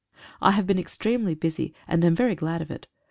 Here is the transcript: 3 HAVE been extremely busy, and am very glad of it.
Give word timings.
3 0.41 0.53
HAVE 0.53 0.65
been 0.65 0.79
extremely 0.79 1.35
busy, 1.35 1.75
and 1.87 2.03
am 2.03 2.15
very 2.15 2.33
glad 2.33 2.59
of 2.63 2.71
it. 2.71 2.87